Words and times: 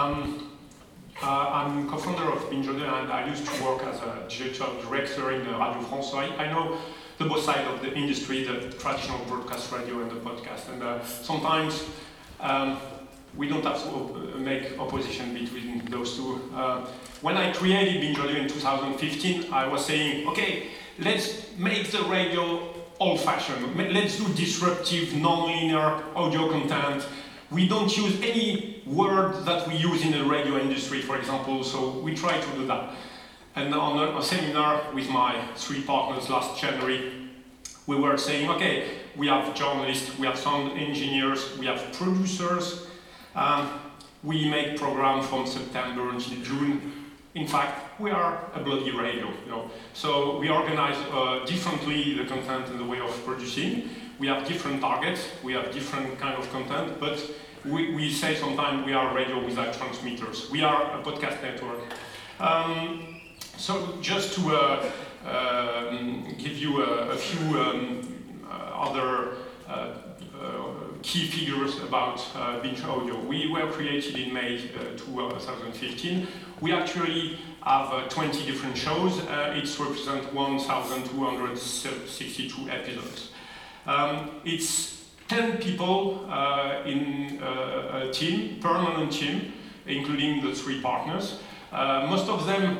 Um, 0.00 0.48
uh, 1.22 1.50
I'm 1.52 1.86
co-founder 1.86 2.32
of 2.32 2.48
Binge 2.48 2.66
and 2.68 2.82
I 2.82 3.28
used 3.28 3.46
to 3.46 3.64
work 3.64 3.82
as 3.82 4.00
a 4.00 4.24
digital 4.30 4.72
director 4.80 5.30
in 5.32 5.40
Radio 5.40 5.82
France. 5.82 6.10
So 6.10 6.16
I, 6.16 6.24
I 6.42 6.50
know 6.50 6.78
the 7.18 7.26
both 7.26 7.44
sides 7.44 7.68
of 7.68 7.82
the 7.82 7.92
industry, 7.92 8.44
the 8.44 8.70
traditional 8.78 9.18
broadcast 9.26 9.70
radio 9.70 10.00
and 10.00 10.10
the 10.10 10.16
podcast. 10.16 10.72
And 10.72 10.82
uh, 10.82 11.04
sometimes 11.04 11.84
um, 12.40 12.78
we 13.36 13.46
don't 13.46 13.62
have 13.62 13.82
to 13.82 14.38
make 14.38 14.78
opposition 14.78 15.34
between 15.34 15.84
those 15.90 16.16
two. 16.16 16.50
Uh, 16.54 16.86
when 17.20 17.36
I 17.36 17.52
created 17.52 18.00
Binge 18.00 18.18
in 18.34 18.48
2015, 18.48 19.52
I 19.52 19.68
was 19.68 19.84
saying, 19.84 20.26
okay, 20.28 20.68
let's 20.98 21.54
make 21.58 21.90
the 21.90 22.02
radio 22.04 22.72
old-fashioned. 22.98 23.76
Let's 23.76 24.16
do 24.16 24.32
disruptive, 24.32 25.14
non-linear 25.14 26.02
audio 26.16 26.48
content. 26.50 27.04
We 27.50 27.66
don't 27.66 27.94
use 27.96 28.20
any 28.22 28.82
word 28.86 29.44
that 29.44 29.66
we 29.66 29.74
use 29.74 30.04
in 30.04 30.12
the 30.12 30.24
radio 30.24 30.58
industry, 30.58 31.00
for 31.00 31.16
example, 31.16 31.64
so 31.64 31.98
we 31.98 32.14
try 32.14 32.40
to 32.40 32.50
do 32.56 32.66
that. 32.68 32.94
And 33.56 33.74
on 33.74 33.98
a, 33.98 34.18
a 34.18 34.22
seminar 34.22 34.82
with 34.94 35.08
my 35.08 35.44
three 35.56 35.82
partners 35.82 36.30
last 36.30 36.60
January, 36.60 37.28
we 37.86 37.96
were 37.96 38.16
saying, 38.16 38.48
okay, 38.50 38.88
we 39.16 39.26
have 39.26 39.52
journalists, 39.54 40.16
we 40.16 40.26
have 40.26 40.38
sound 40.38 40.78
engineers, 40.78 41.58
we 41.58 41.66
have 41.66 41.92
producers. 41.92 42.86
Um, 43.34 43.80
we 44.22 44.48
make 44.48 44.78
programs 44.78 45.26
from 45.26 45.46
September 45.46 46.10
until 46.10 46.40
June. 46.42 46.92
In 47.34 47.46
fact, 47.46 48.00
we 48.00 48.10
are 48.10 48.44
a 48.54 48.60
bloody 48.60 48.90
radio, 48.90 49.28
you 49.44 49.50
know. 49.50 49.70
So 49.94 50.38
we 50.38 50.48
organize 50.50 50.96
uh, 51.12 51.44
differently 51.46 52.14
the 52.14 52.24
content 52.24 52.68
and 52.68 52.78
the 52.78 52.84
way 52.84 53.00
of 53.00 53.10
producing. 53.24 53.88
We 54.18 54.26
have 54.26 54.46
different 54.46 54.80
targets, 54.82 55.28
we 55.42 55.54
have 55.54 55.72
different 55.72 56.18
kind 56.18 56.36
of 56.36 56.50
content, 56.52 57.00
but 57.00 57.18
we, 57.64 57.94
we 57.94 58.10
say 58.10 58.34
sometimes 58.34 58.84
we 58.86 58.92
are 58.92 59.14
radio 59.14 59.42
without 59.44 59.72
transmitters. 59.74 60.50
We 60.50 60.62
are 60.62 60.98
a 60.98 61.02
podcast 61.02 61.40
network. 61.42 61.78
Um, 62.38 63.20
so 63.56 63.98
just 64.00 64.34
to 64.36 64.56
uh, 64.56 64.90
uh, 65.26 65.90
give 66.38 66.56
you 66.56 66.82
a, 66.82 67.10
a 67.10 67.16
few 67.16 67.60
um, 67.60 68.00
uh, 68.48 68.52
other 68.74 69.34
uh, 69.68 69.92
uh, 70.40 70.72
key 71.02 71.26
figures 71.26 71.76
about 71.82 72.24
Binge 72.62 72.82
Audio. 72.84 73.20
We 73.20 73.50
were 73.52 73.70
created 73.70 74.16
in 74.16 74.32
May 74.32 74.56
2015. 74.96 76.26
We 76.62 76.72
actually 76.72 77.38
have 77.62 78.08
20 78.08 78.46
different 78.46 78.74
shows. 78.76 79.18
it 79.18 79.78
represents 79.78 80.32
1,262 80.32 82.70
episodes. 82.70 83.30
Um, 83.86 84.30
it's 84.44 84.99
10 85.30 85.58
people 85.58 86.26
uh, 86.28 86.82
in 86.84 87.40
uh, 87.40 88.02
a 88.02 88.10
team, 88.12 88.58
permanent 88.60 89.12
team, 89.12 89.52
including 89.86 90.44
the 90.44 90.52
three 90.52 90.80
partners. 90.80 91.38
Uh, 91.70 92.04
most 92.10 92.28
of 92.28 92.46
them 92.46 92.76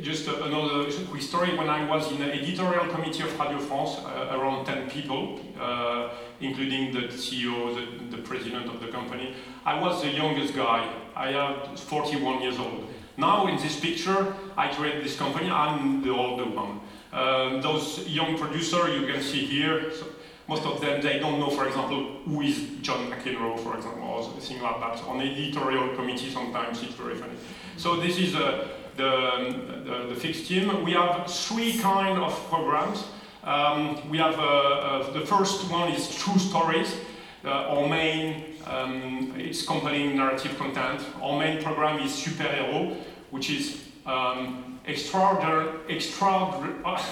just 0.00 0.28
another 0.28 0.90
quick 1.10 1.20
story. 1.20 1.54
When 1.58 1.68
I 1.68 1.84
was 1.84 2.10
in 2.10 2.20
the 2.20 2.32
editorial 2.32 2.86
committee 2.86 3.22
of 3.22 3.38
Radio 3.38 3.58
France, 3.58 3.98
uh, 3.98 4.28
around 4.30 4.64
10 4.64 4.88
people, 4.88 5.40
uh, 5.60 6.08
including 6.40 6.90
the 6.94 7.08
CEO, 7.08 7.74
the, 7.74 8.16
the, 8.16 8.22
president 8.22 8.66
of 8.66 8.80
the 8.80 8.88
company, 8.88 9.34
I 9.66 9.78
was 9.78 10.00
the 10.00 10.08
youngest 10.08 10.54
guy. 10.54 10.90
I 11.14 11.32
am 11.32 11.76
41 11.76 12.40
years 12.40 12.58
old. 12.58 12.86
Now 13.18 13.46
in 13.48 13.56
this 13.56 13.78
picture, 13.78 14.34
I 14.56 14.68
created 14.68 15.04
this 15.04 15.18
company, 15.18 15.50
I'm 15.50 16.02
the 16.02 16.12
older 16.12 16.46
one. 16.46 16.80
Um, 17.12 17.60
those 17.60 18.08
young 18.08 18.38
producers 18.38 18.98
you 18.98 19.06
can 19.06 19.22
see 19.22 19.44
here, 19.44 19.90
so 19.92 20.06
most 20.48 20.64
of 20.64 20.80
them, 20.80 21.02
they 21.02 21.18
don't 21.18 21.40
know, 21.40 21.50
for 21.50 21.66
example, 21.66 22.20
who 22.24 22.40
is 22.42 22.68
John 22.80 23.10
McEnroe, 23.10 23.58
for 23.58 23.76
example, 23.76 24.04
or 24.04 24.22
something 24.22 24.60
like 24.60 24.80
that. 24.80 25.02
On 25.08 25.20
editorial 25.20 25.94
committee, 25.96 26.30
sometimes 26.30 26.82
it's 26.82 26.94
very 26.94 27.16
funny. 27.16 27.34
So 27.76 27.96
this 27.96 28.18
is 28.18 28.34
a 28.34 28.68
the, 28.96 29.82
the, 29.84 30.06
the, 30.08 30.14
fixed 30.14 30.46
team. 30.46 30.84
We 30.84 30.92
have 30.92 31.30
three 31.30 31.78
kind 31.78 32.18
of 32.18 32.32
programs. 32.48 33.04
Um, 33.44 34.08
we 34.10 34.18
have 34.18 34.38
uh, 34.38 34.42
uh, 34.42 35.12
the 35.12 35.26
first 35.26 35.70
one 35.70 35.92
is 35.92 36.14
true 36.16 36.38
stories. 36.38 36.96
Uh, 37.44 37.50
our 37.50 37.88
main, 37.88 38.56
um, 38.66 39.34
it's 39.36 39.64
compelling 39.64 40.16
narrative 40.16 40.56
content. 40.58 41.02
Our 41.20 41.38
main 41.38 41.62
program 41.62 42.00
is 42.00 42.12
Superhero, 42.12 42.96
which 43.30 43.50
is 43.50 43.84
um, 44.06 44.80
extraordinary, 44.86 45.78
extraordinary, 45.88 46.74
uh, 46.84 47.02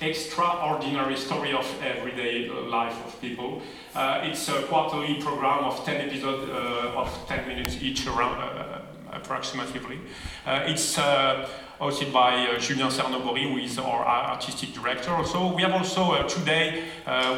extraordinary 0.00 1.16
story 1.16 1.52
of 1.52 1.66
everyday 1.82 2.48
life 2.48 2.96
of 3.06 3.20
people. 3.20 3.62
Uh, 3.94 4.20
it's 4.24 4.48
a 4.48 4.62
quarterly 4.62 5.20
program 5.22 5.64
of 5.64 5.84
10 5.84 6.08
episodes 6.08 6.50
uh, 6.50 6.92
of 6.96 7.08
10 7.28 7.48
minutes 7.48 7.76
each 7.82 8.06
around, 8.06 8.40
uh, 8.40 8.80
approximately. 9.12 9.98
Uh, 10.46 10.64
it's 10.66 10.98
uh, 10.98 11.48
hosted 11.80 12.12
by 12.12 12.46
uh, 12.46 12.58
Julien 12.58 12.88
Cernobori, 12.88 13.50
who 13.50 13.58
is 13.58 13.78
our 13.78 14.04
artistic 14.04 14.72
director. 14.72 15.10
Also, 15.10 15.54
we 15.54 15.62
have 15.62 15.72
also 15.72 16.26
today, 16.26 16.84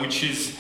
which 0.01 0.23
is 0.23 0.57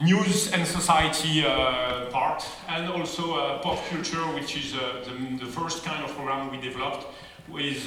news 0.00 0.52
and 0.52 0.66
society 0.66 1.44
uh, 1.46 2.06
part, 2.10 2.44
and 2.68 2.88
also 2.88 3.34
uh, 3.34 3.58
pop 3.58 3.78
culture, 3.88 4.22
which 4.34 4.56
is 4.56 4.74
uh, 4.74 5.04
the, 5.04 5.44
the, 5.44 5.50
first 5.50 5.84
kind 5.84 6.04
of 6.04 6.14
program 6.14 6.50
we 6.50 6.60
developed 6.60 7.06
with 7.48 7.86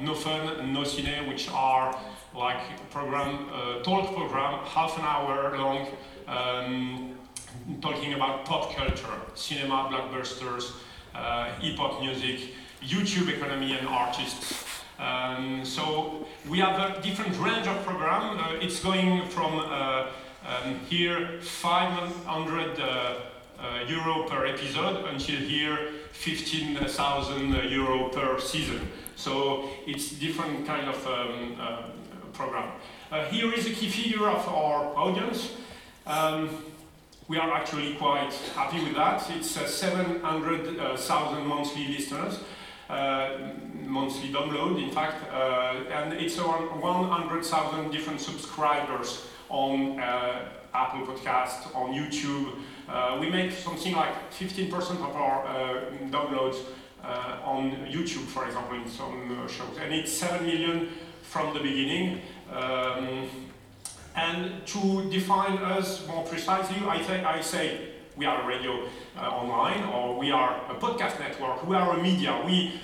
No 0.00 0.14
Fun, 0.14 0.72
No 0.72 0.80
Cine, 0.82 1.28
which 1.28 1.48
are 1.50 1.98
like 2.34 2.90
program, 2.90 3.48
talk 3.82 4.14
program, 4.14 4.64
half 4.66 4.98
an 4.98 5.04
hour 5.04 5.56
long, 5.58 5.88
um, 6.28 7.18
talking 7.80 8.14
about 8.14 8.44
pop 8.44 8.74
culture, 8.74 9.20
cinema, 9.34 9.88
blockbusters, 9.90 10.72
uh, 11.14 11.52
hip 11.60 11.76
hop 11.76 12.00
music, 12.00 12.54
YouTube 12.82 13.28
economy, 13.28 13.76
and 13.76 13.88
artists. 13.88 14.64
Um, 14.98 15.64
so 15.64 16.26
we 16.48 16.58
have 16.58 16.78
a 16.78 17.00
different 17.00 17.36
range 17.38 17.66
of 17.66 17.84
program. 17.84 18.38
Uh, 18.38 18.52
it's 18.60 18.80
going 18.80 19.26
from 19.28 19.58
uh, 19.58 20.06
um, 20.46 20.78
here 20.88 21.40
500 21.40 22.80
euro 23.88 24.24
per 24.28 24.46
episode 24.46 25.04
until 25.06 25.36
here 25.36 25.78
15,000 26.12 27.54
euro 27.70 28.08
per 28.08 28.38
season. 28.38 28.80
So 29.16 29.68
it's 29.86 30.12
different 30.12 30.66
kind 30.66 30.88
of 30.88 31.06
um, 31.06 31.56
uh, 31.60 31.82
program. 32.32 32.72
Uh, 33.10 33.24
here 33.26 33.52
is 33.52 33.66
a 33.66 33.70
key 33.70 33.88
figure 33.88 34.28
of 34.28 34.48
our 34.48 34.96
audience. 34.96 35.52
Um, 36.06 36.64
we 37.28 37.38
are 37.38 37.52
actually 37.52 37.94
quite 37.94 38.32
happy 38.56 38.82
with 38.82 38.96
that. 38.96 39.30
It's 39.30 39.56
uh, 39.56 39.66
700,000 39.66 41.46
monthly 41.46 41.86
listeners, 41.88 42.40
uh, 42.88 43.30
monthly 43.84 44.30
download, 44.30 44.82
in 44.82 44.90
fact, 44.90 45.30
uh, 45.32 45.84
and 45.92 46.12
it's 46.14 46.38
around 46.38 46.80
100,000 46.80 47.90
different 47.92 48.20
subscribers 48.20 49.26
on 49.48 50.00
uh, 50.00 50.48
Apple 50.74 51.06
Podcast, 51.06 51.74
on 51.74 51.92
YouTube. 51.92 52.58
Uh, 52.90 53.18
we 53.20 53.30
make 53.30 53.52
something 53.52 53.94
like 53.94 54.32
15% 54.32 54.72
of 54.90 55.14
our 55.14 55.46
uh, 55.46 55.80
downloads 56.10 56.56
on 57.44 57.70
YouTube, 57.86 58.26
for 58.26 58.44
example, 58.46 58.76
in 58.76 58.88
some 58.88 59.46
shows, 59.48 59.78
and 59.80 59.94
it's 59.94 60.12
7 60.12 60.44
million 60.44 60.88
from 61.22 61.54
the 61.54 61.60
beginning. 61.60 62.20
Um, 62.52 63.28
and 64.16 64.66
to 64.66 65.08
define 65.10 65.58
us 65.58 66.06
more 66.06 66.24
precisely, 66.24 66.76
I, 66.86 66.98
th- 66.98 67.24
I 67.24 67.40
say 67.40 67.90
we 68.16 68.26
are 68.26 68.42
a 68.42 68.46
radio 68.46 68.86
uh, 69.16 69.20
online 69.30 69.84
or 69.84 70.18
we 70.18 70.30
are 70.32 70.60
a 70.68 70.74
podcast 70.74 71.18
network, 71.20 71.66
we 71.66 71.76
are 71.76 71.98
a 71.98 72.02
media. 72.02 72.42
We 72.44 72.80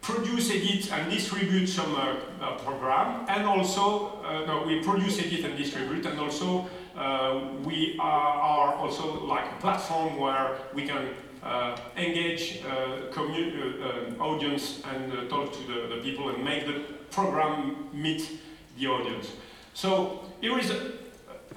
produce, 0.00 0.50
edit, 0.50 0.90
and 0.92 1.10
distribute 1.10 1.66
some 1.66 1.94
uh, 1.94 2.16
uh, 2.40 2.56
program, 2.58 3.26
and 3.28 3.44
also 3.44 4.20
uh, 4.24 4.46
no, 4.46 4.64
we 4.66 4.82
produce, 4.82 5.18
edit, 5.18 5.44
and 5.44 5.58
distribute, 5.58 6.06
and 6.06 6.18
also 6.18 6.60
uh, 6.60 6.64
Uh, 6.96 7.40
we 7.64 7.96
are, 8.00 8.32
are, 8.32 8.74
also 8.74 9.24
like 9.24 9.44
a 9.52 9.60
platform 9.60 10.18
where 10.18 10.56
we 10.74 10.86
can 10.86 11.08
uh, 11.42 11.76
engage 11.96 12.62
uh, 12.64 13.10
commu- 13.10 13.54
uh, 13.56 14.08
um, 14.08 14.20
audience 14.20 14.82
and 14.92 15.30
talk 15.30 15.52
to 15.52 15.62
the, 15.66 15.94
the 15.94 16.00
people 16.02 16.28
and 16.28 16.44
make 16.44 16.66
the 16.66 16.80
program 17.10 17.88
meet 17.92 18.40
the 18.78 18.86
audience. 18.86 19.30
So 19.74 20.24
here 20.40 20.58
is 20.58 20.70
a, 20.70 20.92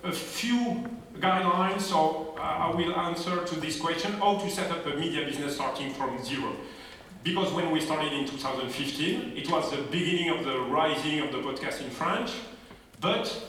a 0.04 0.12
few 0.12 0.86
guidelines, 1.19 1.81
so 1.81 2.36
uh, 2.38 2.42
I 2.42 2.75
will 2.75 2.96
answer 2.96 3.44
to 3.44 3.60
this 3.60 3.80
question, 3.80 4.13
how 4.13 4.38
to 4.38 4.50
set 4.50 4.72
up 4.72 4.86
a 4.86 4.96
media 4.96 5.25
business 5.25 5.56
starting 5.56 5.94
from 5.94 6.24
zero. 6.24 6.52
Because 7.24 7.54
when 7.54 7.72
we 7.72 7.80
started 7.80 8.12
in 8.12 8.25
2015, 8.25 9.38
it 9.38 9.50
was 9.50 9.72
the 9.72 9.81
beginning 9.84 10.30
of 10.30 10.44
the 10.44 10.60
rising 10.60 11.22
of 11.22 11.31
the 11.31 11.38
podcast 11.40 11.81
in 11.81 11.90
French, 11.90 12.31
but 13.00 13.48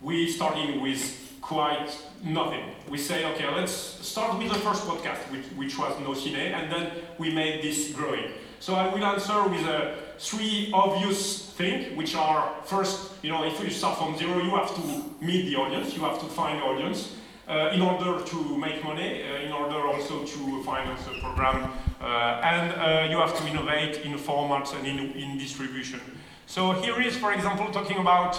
we 0.00 0.28
started 0.28 0.80
with 0.80 1.21
quite 1.42 1.90
nothing. 2.24 2.64
We 2.88 2.96
say, 2.98 3.26
okay, 3.32 3.48
let's 3.54 3.72
start 3.72 4.38
with 4.38 4.48
the 4.48 4.58
first 4.60 4.86
podcast, 4.86 5.20
which, 5.30 5.44
which 5.56 5.78
was 5.78 5.92
No 6.00 6.14
Cine, 6.14 6.54
and 6.54 6.72
then 6.72 6.90
we 7.18 7.34
made 7.34 7.62
this 7.62 7.92
growing. 7.92 8.32
So 8.60 8.74
I 8.74 8.88
will 8.94 9.04
answer 9.04 9.42
with 9.48 9.66
a 9.66 9.96
three 10.18 10.70
obvious 10.72 11.50
things, 11.58 11.96
which 11.96 12.14
are 12.14 12.54
first, 12.64 13.10
you 13.22 13.30
know, 13.30 13.44
if 13.44 13.60
you 13.62 13.68
start 13.70 13.98
from 13.98 14.16
zero, 14.16 14.38
you 14.38 14.54
have 14.56 14.74
to 14.76 14.82
meet 15.20 15.50
the 15.50 15.56
audience, 15.56 15.96
you 15.96 16.02
have 16.02 16.18
to 16.20 16.26
find 16.26 16.60
the 16.60 16.64
audience. 16.64 17.10
uh, 17.48 17.70
in 17.74 17.82
order 17.82 18.24
to 18.24 18.58
make 18.58 18.82
money, 18.84 19.22
uh, 19.22 19.46
in 19.46 19.52
order 19.52 19.86
also 19.86 20.24
to 20.24 20.62
finance 20.62 21.04
the 21.04 21.18
program, 21.20 21.70
uh, 22.00 22.40
and 22.44 22.72
uh, 22.72 23.10
you 23.10 23.18
have 23.18 23.36
to 23.36 23.46
innovate 23.46 24.04
in 24.04 24.12
formats 24.14 24.74
and 24.76 24.86
in, 24.86 25.12
in 25.12 25.38
distribution. 25.38 26.00
So 26.46 26.72
here 26.72 27.00
is, 27.00 27.16
for 27.16 27.32
example, 27.32 27.66
talking 27.72 27.98
about 27.98 28.38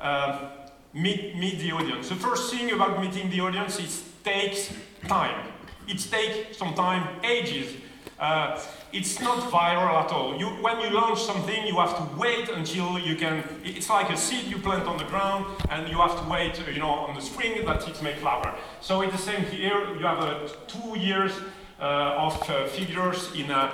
uh, 0.00 0.65
meet, 0.96 1.36
meet 1.36 1.58
the 1.58 1.72
audience. 1.72 2.08
The 2.08 2.16
first 2.16 2.50
thing 2.50 2.72
about 2.72 3.00
meeting 3.00 3.30
the 3.30 3.40
audience 3.40 3.78
is 3.78 4.00
it 4.00 4.24
takes 4.24 4.72
time. 5.06 5.52
It 5.86 5.98
takes 5.98 6.58
some 6.58 6.74
time, 6.74 7.20
ages. 7.22 7.74
Uh, 8.18 8.58
it's 8.92 9.20
not 9.20 9.38
viral 9.50 10.02
at 10.04 10.10
all. 10.10 10.36
You, 10.38 10.46
when 10.46 10.80
you 10.80 10.90
launch 10.90 11.22
something, 11.22 11.66
you 11.66 11.76
have 11.76 11.96
to 11.98 12.18
wait 12.18 12.48
until 12.48 12.98
you 12.98 13.14
can. 13.14 13.44
It's 13.62 13.90
like 13.90 14.10
a 14.10 14.16
seed 14.16 14.46
you 14.46 14.58
plant 14.58 14.86
on 14.88 14.96
the 14.96 15.04
ground, 15.04 15.44
and 15.70 15.86
you 15.88 15.98
have 15.98 16.18
to 16.20 16.30
wait, 16.30 16.58
you 16.72 16.80
know, 16.80 16.90
on 16.90 17.14
the 17.14 17.20
spring 17.20 17.64
that 17.66 17.86
it 17.86 18.02
may 18.02 18.14
flower. 18.14 18.54
So 18.80 19.02
it's 19.02 19.12
the 19.12 19.18
same 19.18 19.44
here. 19.44 19.94
You 19.94 20.06
have 20.06 20.20
uh, 20.20 20.48
two 20.66 20.98
years 20.98 21.32
uh, 21.78 22.24
of 22.26 22.48
uh, 22.48 22.66
figures 22.68 23.30
in 23.34 23.50
uh, 23.50 23.70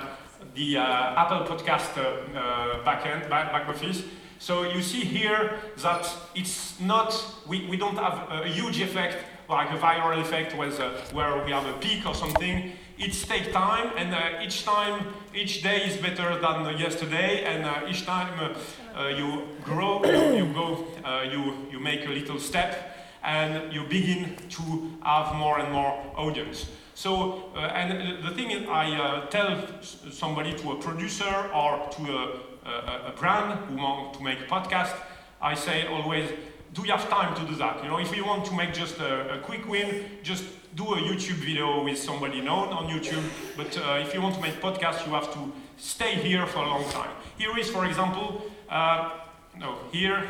the 0.55 0.77
uh, 0.77 1.21
Apple 1.21 1.45
Podcast 1.47 1.97
uh, 1.97 2.83
backend, 2.83 3.29
back, 3.29 3.51
back 3.53 3.69
office. 3.69 4.03
So 4.43 4.63
you 4.63 4.81
see 4.81 5.05
here 5.05 5.59
that 5.77 6.05
it's 6.35 6.77
not. 6.79 7.09
We, 7.47 7.65
we 7.67 7.77
don't 7.77 7.95
have 7.95 8.29
a 8.29 8.47
huge 8.47 8.81
effect 8.81 9.23
like 9.49 9.71
a 9.71 9.77
viral 9.77 10.19
effect 10.19 10.57
with, 10.57 10.79
where 11.13 11.43
we 11.45 11.51
have 11.51 11.65
a 11.65 11.73
peak 11.79 12.05
or 12.05 12.13
something 12.13 12.73
it 12.97 13.13
takes 13.13 13.51
time, 13.51 13.91
and 13.97 14.13
uh, 14.13 14.43
each 14.43 14.63
time, 14.63 15.07
each 15.33 15.63
day 15.63 15.83
is 15.83 15.97
better 15.97 16.39
than 16.39 16.77
yesterday, 16.77 17.43
and 17.43 17.65
uh, 17.65 17.87
each 17.87 18.05
time 18.05 18.39
uh, 18.39 18.99
uh 18.99 19.07
you 19.07 19.47
grow, 19.63 20.03
you, 20.35 20.45
go, 20.53 20.85
uh, 21.03 21.23
you, 21.23 21.55
you 21.71 21.79
make 21.79 22.05
a 22.05 22.09
little 22.09 22.39
step, 22.39 22.97
and 23.23 23.73
you 23.73 23.83
begin 23.85 24.35
to 24.49 24.91
have 25.03 25.35
more 25.35 25.59
and 25.59 25.71
more 25.71 25.93
audience. 26.15 26.67
So, 26.95 27.51
uh, 27.55 27.59
and 27.59 28.23
the 28.23 28.31
thing 28.31 28.51
is, 28.51 28.67
I 28.69 29.25
tell 29.31 29.65
somebody, 30.11 30.53
to 30.53 30.73
a 30.73 30.75
producer 30.75 31.33
or 31.53 31.89
to 31.93 32.17
a, 32.17 32.52
a, 32.65 33.13
brand 33.17 33.59
who 33.65 33.75
want 33.77 34.13
to 34.15 34.23
make 34.23 34.39
a 34.39 34.45
podcast, 34.45 34.95
I 35.41 35.53
say 35.55 35.87
always, 35.87 36.29
do 36.73 36.81
you 36.83 36.91
have 36.91 37.07
time 37.09 37.35
to 37.35 37.45
do 37.45 37.55
that? 37.55 37.83
You 37.83 37.89
know, 37.89 37.99
if 37.99 38.15
you 38.15 38.25
want 38.25 38.45
to 38.45 38.53
make 38.53 38.73
just 38.73 38.99
a, 38.99 39.35
a 39.35 39.39
quick 39.39 39.67
win, 39.67 40.05
just 40.23 40.45
do 40.75 40.85
a 40.93 40.97
YouTube 40.97 41.39
video 41.45 41.83
with 41.83 41.97
somebody 41.97 42.41
known 42.41 42.69
on 42.69 42.89
YouTube. 42.89 43.23
But 43.55 43.77
uh, 43.77 43.99
if 44.01 44.13
you 44.13 44.21
want 44.21 44.35
to 44.35 44.41
make 44.41 44.59
podcast, 44.59 45.05
you 45.05 45.13
have 45.13 45.31
to 45.33 45.51
stay 45.77 46.15
here 46.15 46.47
for 46.47 46.59
a 46.59 46.67
long 46.67 46.89
time. 46.89 47.11
Here 47.37 47.55
is, 47.57 47.69
for 47.69 47.85
example, 47.85 48.43
uh, 48.69 49.11
no, 49.59 49.77
here, 49.91 50.29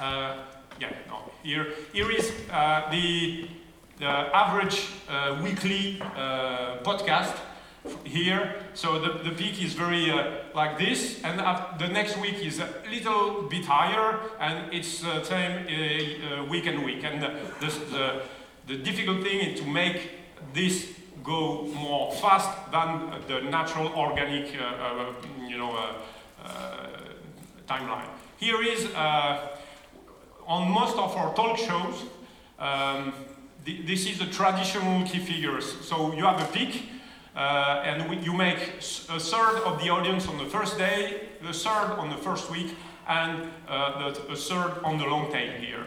uh, 0.00 0.36
yeah, 0.80 0.92
no, 1.08 1.30
here, 1.42 1.68
here 1.92 2.10
is 2.10 2.32
uh, 2.50 2.90
the, 2.90 3.48
the 3.98 4.06
average 4.06 4.88
uh, 5.08 5.40
weekly 5.42 6.02
uh, 6.02 6.78
podcast 6.82 7.34
here. 8.04 8.56
So 8.74 8.98
the, 8.98 9.22
the 9.22 9.30
peak 9.30 9.62
is 9.62 9.74
very 9.74 10.10
uh, 10.10 10.32
like 10.54 10.78
this, 10.78 11.22
and 11.22 11.38
the 11.78 11.88
next 11.88 12.16
week 12.18 12.44
is 12.44 12.60
a 12.60 12.68
little 12.90 13.42
bit 13.42 13.64
higher, 13.64 14.20
and 14.40 14.72
it's 14.72 15.04
uh, 15.04 15.22
same 15.22 15.66
uh, 15.66 16.40
uh 16.40 16.44
week 16.44 16.66
and 16.66 16.84
week. 16.84 17.04
And 17.04 17.22
the, 17.22 17.30
the, 17.60 18.22
the, 18.66 18.76
difficult 18.76 19.22
thing 19.22 19.40
is 19.40 19.60
to 19.60 19.66
make 19.66 20.10
this 20.52 20.88
go 21.22 21.64
more 21.74 22.12
fast 22.12 22.50
than 22.70 23.10
the 23.28 23.40
natural 23.50 23.88
organic, 23.94 24.54
uh, 24.60 24.64
uh, 24.64 25.12
you 25.48 25.58
know, 25.58 25.78
timeline. 27.66 28.08
Here 28.36 28.62
is 28.62 28.86
on 30.46 30.70
most 30.70 30.96
of 30.96 31.16
our 31.16 31.34
talk 31.34 31.56
shows. 31.58 32.04
Um, 32.58 33.12
this 33.64 34.06
is 34.06 34.18
the 34.18 34.26
traditional 34.26 35.06
key 35.06 35.18
figures. 35.18 35.74
So 35.80 36.12
you 36.14 36.24
have 36.24 36.40
a 36.40 36.52
peak, 36.52 36.90
uh, 37.34 37.82
and 37.84 38.08
we, 38.08 38.16
you 38.18 38.32
make 38.32 38.78
a 38.78 39.18
third 39.18 39.62
of 39.64 39.82
the 39.82 39.90
audience 39.90 40.28
on 40.28 40.38
the 40.38 40.46
first 40.46 40.78
day, 40.78 41.28
a 41.48 41.52
third 41.52 41.98
on 41.98 42.08
the 42.08 42.16
first 42.16 42.50
week, 42.50 42.76
and 43.08 43.50
uh, 43.68 44.12
the, 44.12 44.32
a 44.32 44.36
third 44.36 44.82
on 44.84 44.98
the 44.98 45.04
long 45.04 45.30
tail 45.32 45.52
here. 45.60 45.86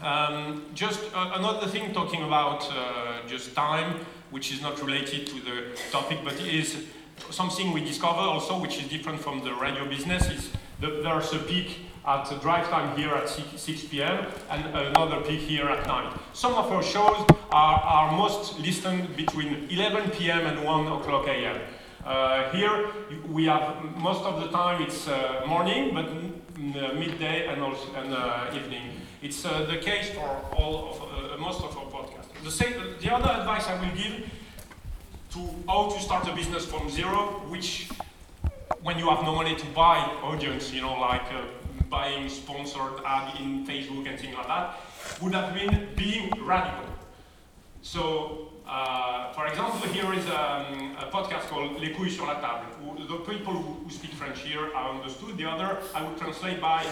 Um, 0.00 0.64
just 0.74 1.00
uh, 1.14 1.32
another 1.34 1.66
thing 1.66 1.92
talking 1.92 2.22
about 2.22 2.70
uh, 2.70 3.26
just 3.26 3.54
time, 3.54 4.00
which 4.30 4.52
is 4.52 4.62
not 4.62 4.82
related 4.82 5.26
to 5.26 5.40
the 5.40 5.78
topic, 5.90 6.18
but 6.24 6.34
is 6.40 6.86
something 7.30 7.72
we 7.72 7.84
discovered 7.84 8.20
also, 8.20 8.58
which 8.58 8.78
is 8.78 8.88
different 8.88 9.20
from 9.20 9.44
the 9.44 9.52
radio 9.54 9.86
business, 9.86 10.28
is 10.30 10.50
the, 10.80 11.02
there's 11.02 11.32
a 11.32 11.38
peak 11.38 11.89
at 12.06 12.40
drive 12.40 12.68
time 12.68 12.96
here 12.96 13.10
at 13.10 13.28
6, 13.28 13.60
6 13.60 13.84
p.m. 13.84 14.26
and 14.50 14.64
another 14.74 15.20
peak 15.20 15.40
here 15.40 15.68
at 15.68 15.86
night. 15.86 16.12
Some 16.32 16.54
of 16.54 16.70
our 16.72 16.82
shows 16.82 17.26
are, 17.50 17.80
are 17.80 18.16
most 18.16 18.58
listened 18.60 19.16
between 19.16 19.68
11 19.70 20.10
p.m. 20.10 20.46
and 20.46 20.64
1 20.64 20.86
o'clock 20.86 21.26
a.m. 21.28 21.60
Uh, 22.04 22.50
here 22.50 22.88
we 23.28 23.44
have 23.44 23.76
most 23.96 24.22
of 24.24 24.40
the 24.40 24.48
time 24.48 24.82
it's 24.82 25.06
uh, 25.06 25.42
morning, 25.46 25.92
but 25.94 26.06
uh, 26.06 26.94
midday 26.94 27.46
and 27.46 27.62
also 27.62 27.92
and 27.94 28.14
uh, 28.14 28.46
evening. 28.54 28.82
It's 29.22 29.44
uh, 29.44 29.66
the 29.66 29.76
case 29.76 30.08
for 30.10 30.28
all 30.56 30.90
of 30.90 31.02
uh, 31.02 31.36
most 31.36 31.60
of 31.60 31.76
our 31.76 31.84
podcasts. 31.84 32.28
The, 32.42 32.50
same, 32.50 32.72
the 33.00 33.14
other 33.14 33.30
advice 33.30 33.66
I 33.66 33.78
will 33.78 33.94
give 33.94 34.30
to 35.32 35.40
how 35.68 35.90
to 35.90 36.00
start 36.00 36.26
a 36.26 36.34
business 36.34 36.64
from 36.64 36.88
zero, 36.88 37.42
which 37.48 37.90
when 38.82 38.98
you 38.98 39.10
have 39.10 39.22
no 39.22 39.34
money 39.34 39.54
to 39.54 39.66
buy 39.66 39.98
audience, 40.22 40.72
you 40.72 40.80
know, 40.80 40.98
like 40.98 41.30
buying 41.90 42.28
sponsored 42.28 43.02
ad 43.04 43.38
in 43.40 43.66
Facebook 43.66 44.08
and 44.08 44.18
things 44.18 44.36
like 44.36 44.46
that, 44.46 44.78
would 45.20 45.34
have 45.34 45.52
been 45.52 45.88
being 45.96 46.30
radical. 46.44 46.86
So, 47.82 48.52
uh, 48.66 49.32
for 49.32 49.46
example, 49.46 49.80
here 49.88 50.12
is 50.14 50.24
um, 50.26 50.96
a 50.98 51.10
podcast 51.10 51.48
called 51.48 51.80
Les 51.80 51.92
couilles 51.92 52.16
sur 52.16 52.26
la 52.26 52.34
table. 52.34 52.94
The 53.08 53.32
people 53.32 53.54
who, 53.54 53.84
who 53.84 53.90
speak 53.90 54.12
French 54.12 54.40
here 54.40 54.72
are 54.74 54.94
understood. 54.94 55.36
The 55.36 55.46
other, 55.46 55.78
I 55.94 56.04
would 56.04 56.16
translate 56.18 56.60
by 56.60 56.86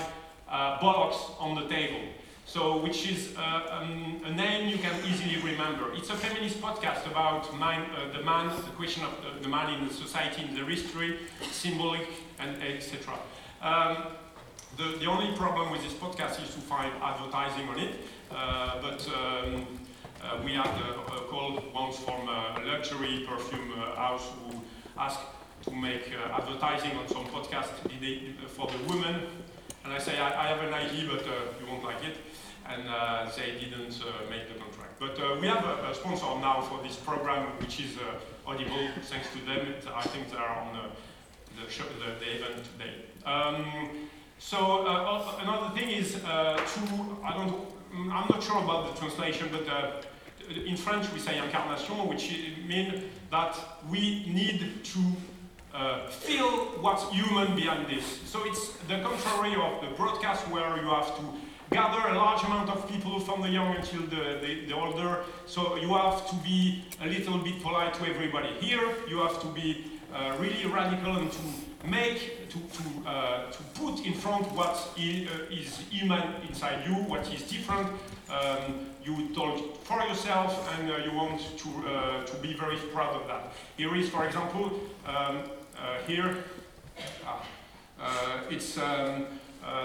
uh, 0.49 0.79
bollocks 0.81 1.41
on 1.41 1.55
the 1.55 1.69
table. 1.69 2.01
So, 2.47 2.79
which 2.79 3.07
is 3.07 3.37
uh, 3.37 3.83
um, 3.83 4.23
a 4.25 4.31
name 4.31 4.71
you 4.71 4.79
can 4.79 4.95
easily 5.05 5.37
remember. 5.43 5.93
It's 5.93 6.09
a 6.09 6.17
feminist 6.17 6.63
podcast 6.63 7.07
about 7.07 7.55
man, 7.59 7.91
uh, 7.91 8.11
the 8.17 8.25
man, 8.25 8.49
the 8.49 8.71
question 8.71 9.05
of 9.05 9.13
the, 9.23 9.43
the, 9.43 9.49
man 9.51 9.75
in 9.75 9.87
the 9.87 9.93
society, 9.93 10.45
in 10.49 10.55
the 10.55 10.65
history, 10.65 11.19
symbolic, 11.53 12.09
and 12.41 12.57
etc. 12.63 13.19
Um, 13.61 13.99
the, 14.77 14.99
the 14.99 15.07
only 15.07 15.37
problem 15.37 15.71
with 15.71 15.83
this 15.83 15.95
podcast 15.95 16.43
is 16.43 16.55
to 16.55 16.61
find 16.61 16.93
advertising 17.03 17.69
on 17.69 17.79
it, 17.79 17.95
uh, 18.31 18.81
but 18.81 19.09
um, 19.09 19.67
uh, 20.23 20.39
we 20.45 20.53
had 20.53 20.67
a, 20.67 21.01
a, 21.15 21.21
call 21.29 21.63
once 21.75 21.99
from 21.99 22.29
a 22.29 22.61
luxury 22.65 23.27
perfume 23.29 23.73
uh, 23.73 23.95
house 23.97 24.29
who 24.39 24.61
asked 24.99 25.21
to 25.63 25.71
make 25.73 26.13
uh, 26.13 26.37
advertising 26.41 26.97
on 26.97 27.09
some 27.09 27.25
podcast 27.27 27.71
for 28.49 28.67
the 28.67 28.93
women, 28.93 29.23
and 29.85 29.93
I 29.93 29.99
say 29.99 30.19
I, 30.19 30.45
I 30.45 30.47
have 30.49 30.63
an 30.63 30.75
idea, 30.75 31.09
but 31.11 31.23
uh, 31.23 31.33
you 31.61 31.67
won't 31.71 31.85
like 31.85 32.05
it, 32.05 32.17
and 32.69 32.83
they 33.37 33.59
didn't 33.59 33.99
make 34.29 34.49
the 34.53 34.59
contract. 34.61 35.01
But 35.01 35.41
we 35.41 35.47
have 35.47 35.65
a, 35.65 35.91
a, 35.91 35.95
sponsor 35.95 36.27
now 36.41 36.61
for 36.61 36.83
this 36.83 36.97
program, 36.97 37.47
which 37.61 37.81
is 37.81 37.97
Audible. 38.47 38.89
Thanks 39.03 39.29
to 39.33 39.39
them, 39.47 39.75
I 39.95 40.03
think 40.03 40.31
they 40.31 40.37
are 40.37 40.61
on 40.61 40.77
the, 40.77 41.63
the, 41.63 41.71
show, 41.71 41.85
the, 41.85 42.19
the 42.23 42.37
event 42.37 42.67
today. 42.73 42.95
Um, 43.25 44.09
so 44.39 44.87
uh, 44.87 45.37
another 45.41 45.75
thing 45.79 45.89
is 45.91 46.17
uh, 46.25 46.57
to, 46.57 47.17
I 47.25 47.33
don't, 47.35 47.67
I'm 47.95 48.29
not 48.29 48.43
sure 48.43 48.63
about 48.63 48.95
the 48.95 49.01
translation, 49.01 49.49
but 49.51 49.69
uh, 49.69 50.03
in 50.67 50.77
French 50.77 51.13
we 51.13 51.19
say 51.19 51.39
incarnation, 51.39 51.97
which 52.09 52.31
means 52.67 53.03
that 53.31 53.57
we 53.91 54.27
need 54.27 54.85
to 54.85 55.01
uh, 55.75 56.07
feel 56.09 56.49
what's 56.81 57.09
human 57.11 57.55
behind 57.55 57.89
this. 57.89 58.21
So 58.25 58.45
it's 58.45 58.73
the 58.89 59.01
contrary 59.01 59.55
of 59.55 59.83
the 59.83 59.95
broadcast 59.97 60.49
where 60.49 60.77
you 60.77 60.89
have 60.89 61.17
to 61.17 61.23
gather 61.71 62.09
a 62.09 62.15
large 62.15 62.43
amount 62.45 62.71
of 62.71 62.89
people 62.89 63.21
from 63.21 63.43
the 63.43 63.49
young 63.51 63.77
until 63.77 64.01
the, 64.03 64.39
the, 64.41 64.65
the, 64.67 64.75
older. 64.75 65.25
So 65.47 65.77
you 65.77 65.89
have 65.95 66.29
to 66.31 66.35
be 66.37 66.85
a 67.03 67.07
little 67.07 67.39
bit 67.39 67.63
polite 67.63 67.93
to 67.95 68.07
everybody. 68.09 68.49
Here 68.61 68.95
you 69.09 69.19
have 69.19 69.41
to 69.43 69.49
be 69.49 69.98
uh, 70.15 70.37
really 70.39 70.67
radical 70.67 71.17
and 71.17 71.31
to 71.31 71.39
make, 71.87 72.49
to, 72.49 72.59
to, 72.59 73.09
uh, 73.09 73.51
to 73.51 73.63
put 73.75 74.05
in 74.07 74.15
front 74.15 74.51
what 74.53 74.77
is, 74.97 75.29
uh, 75.29 75.45
is 75.51 75.81
human 75.91 76.23
inside 76.49 76.87
you, 76.87 76.95
what 76.95 77.33
is 77.33 77.43
different. 77.43 77.89
Um, 78.31 78.87
you 79.05 79.35
talk 79.35 79.85
for 79.85 80.01
yourself 80.03 80.69
and 80.79 80.91
uh, 80.91 80.97
you 80.97 81.13
want 81.13 81.41
to, 81.59 81.69
uh, 81.89 82.25
to 82.25 82.37
be 82.37 82.55
very 82.55 82.77
proud 82.77 83.21
of 83.21 83.27
that. 83.29 83.53
Here 83.77 83.95
is, 83.97 84.09
for 84.09 84.27
example, 84.27 84.81
um, 85.07 85.43
here, 86.07 86.45
ah, 87.27 87.45
it's 88.51 88.77
um, 88.79 89.27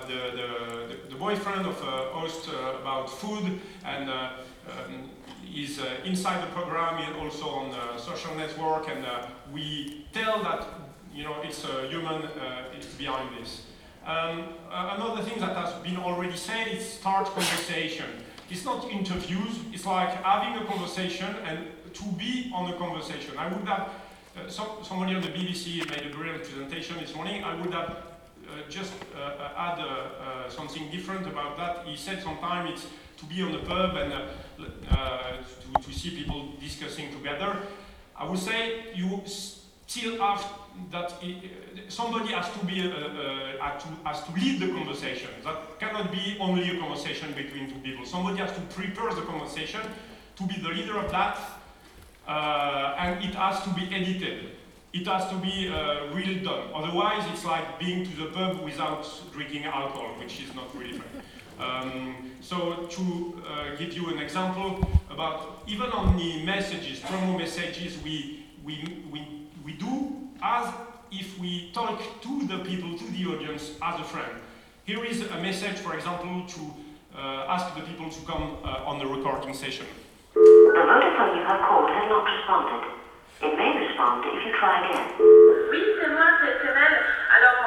the, 0.07 0.31
the, 0.35 1.09
the, 1.09 1.15
boyfriend 1.15 1.67
of 1.67 1.79
a 1.81 2.09
host 2.13 2.47
about 2.47 3.09
food 3.09 3.59
and 3.85 4.09
um, 4.09 5.09
is 5.55 5.79
uh, 5.79 5.85
inside 6.03 6.41
the 6.41 6.51
program, 6.51 6.99
and 6.99 7.15
also 7.15 7.47
on 7.49 7.71
the 7.71 7.97
social 7.97 8.35
network, 8.35 8.89
and 8.89 9.05
uh, 9.05 9.27
we 9.51 10.05
tell 10.13 10.41
that 10.43 10.67
you 11.13 11.23
know, 11.23 11.35
it's 11.43 11.63
a 11.63 11.87
human 11.87 12.23
uh, 12.23 12.65
it's 12.75 12.87
behind 12.87 13.29
this. 13.37 13.63
Um, 14.05 14.45
uh, 14.69 14.95
another 14.97 15.21
thing 15.21 15.39
that 15.39 15.55
has 15.55 15.73
been 15.83 15.97
already 15.97 16.35
said 16.35 16.67
is 16.67 16.85
start 16.85 17.27
conversation. 17.27 18.05
it's 18.49 18.65
not 18.65 18.89
interviews, 18.91 19.59
it's 19.71 19.85
like 19.85 20.09
having 20.23 20.61
a 20.61 20.65
conversation 20.65 21.35
and 21.45 21.59
to 21.93 22.03
be 22.17 22.51
on 22.53 22.71
a 22.71 22.77
conversation. 22.77 23.37
I 23.37 23.47
would 23.47 23.67
have, 23.67 23.89
uh, 24.35 24.49
some, 24.49 24.67
somebody 24.83 25.15
on 25.15 25.21
the 25.21 25.29
BBC 25.29 25.89
made 25.89 26.05
a 26.11 26.15
brilliant 26.15 26.43
presentation 26.43 26.97
this 26.99 27.15
morning, 27.15 27.43
I 27.43 27.55
would 27.55 27.73
have 27.73 27.89
uh, 27.89 28.69
just 28.69 28.93
uh, 29.15 29.49
add 29.57 29.79
uh, 29.79 29.85
uh, 29.85 30.49
something 30.49 30.89
different 30.91 31.25
about 31.25 31.57
that. 31.57 31.85
He 31.87 31.95
said 31.95 32.21
sometimes 32.21 32.71
it's 32.71 32.87
to 33.17 33.25
be 33.25 33.41
on 33.41 33.51
the 33.51 33.59
pub 33.59 33.95
and 33.95 34.13
uh, 34.13 35.37
to, 35.75 35.83
to 35.83 35.93
see 35.93 36.11
people 36.11 36.53
discussing 36.59 37.11
together. 37.11 37.57
I 38.15 38.29
would 38.29 38.39
say 38.39 38.93
you 38.95 39.21
still 39.25 40.19
have 40.19 40.45
that 40.91 41.13
it, 41.21 41.91
somebody 41.91 42.33
has 42.33 42.49
to 42.51 42.65
be 42.65 42.81
uh, 42.81 42.95
uh, 42.95 43.61
has, 43.61 43.83
to, 43.83 43.89
has 44.05 44.23
to 44.23 44.31
lead 44.33 44.59
the 44.59 44.67
conversation. 44.67 45.29
That 45.43 45.79
cannot 45.79 46.11
be 46.11 46.37
only 46.39 46.75
a 46.75 46.79
conversation 46.79 47.31
between 47.33 47.69
two 47.69 47.79
people. 47.79 48.05
Somebody 48.05 48.37
has 48.37 48.53
to 48.53 48.61
prepare 48.61 49.13
the 49.13 49.21
conversation 49.21 49.81
to 50.35 50.43
be 50.43 50.59
the 50.61 50.69
leader 50.69 50.97
of 50.97 51.11
that, 51.11 51.37
uh, 52.27 52.95
and 52.97 53.23
it 53.23 53.35
has 53.35 53.61
to 53.63 53.69
be 53.69 53.83
edited. 53.93 54.51
It 54.93 55.07
has 55.07 55.27
to 55.29 55.35
be 55.37 55.69
uh, 55.69 56.13
really 56.13 56.39
done. 56.39 56.69
Otherwise, 56.73 57.23
it's 57.31 57.45
like 57.45 57.79
being 57.79 58.05
to 58.05 58.15
the 58.15 58.27
pub 58.27 58.63
without 58.63 59.07
drinking 59.31 59.65
alcohol, 59.65 60.15
which 60.19 60.39
is 60.41 60.53
not 60.53 60.75
really 60.77 60.93
fun. 60.93 61.23
Um, 61.59 62.31
so 62.41 62.87
to 62.89 63.43
uh, 63.47 63.75
give 63.77 63.93
you 63.93 64.09
an 64.09 64.19
example 64.19 64.79
about 65.09 65.63
even 65.67 65.91
on 65.91 66.17
the 66.17 66.43
messages, 66.43 66.99
promo 66.99 67.37
messages, 67.37 67.97
we, 68.03 68.45
we, 68.63 69.03
we, 69.11 69.47
we 69.65 69.73
do 69.73 70.13
as 70.41 70.73
if 71.11 71.37
we 71.39 71.71
talk 71.73 72.01
to 72.21 72.47
the 72.47 72.59
people, 72.59 72.97
to 72.97 73.05
the 73.11 73.25
audience, 73.27 73.71
as 73.81 73.99
a 73.99 74.03
friend. 74.03 74.31
Here 74.85 75.03
is 75.05 75.21
a 75.21 75.39
message, 75.39 75.77
for 75.77 75.95
example, 75.95 76.43
to 76.47 76.61
uh, 77.17 77.45
ask 77.47 77.73
the 77.75 77.81
people 77.81 78.09
to 78.09 78.21
come 78.25 78.57
uh, 78.63 78.83
on 78.89 78.99
the 78.99 79.05
recording 79.05 79.53
session. 79.53 79.85
The 80.33 80.39
Vodafone 80.39 81.37
you 81.37 81.45
have 81.45 81.61
called 81.69 81.89
has 81.89 82.09
not 82.09 82.25
responded. 82.25 82.83
It 83.41 83.53
may 83.55 83.71
respond 83.87 84.25
if 84.25 84.45
you 84.45 84.51
try 84.59 84.81
again. 84.89 85.07
Oui, 85.69 85.81
c'est 86.01 86.09
moi, 86.09 86.25
c'est 86.41 86.65
Cémel. 86.65 86.93
Alors, 87.37 87.59